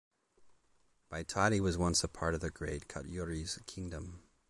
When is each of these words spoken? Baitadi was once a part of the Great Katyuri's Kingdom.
Baitadi 1.11 1.59
was 1.59 1.77
once 1.77 2.03
a 2.03 2.07
part 2.07 2.33
of 2.33 2.41
the 2.41 2.49
Great 2.49 2.87
Katyuri's 2.87 3.59
Kingdom. 3.67 4.23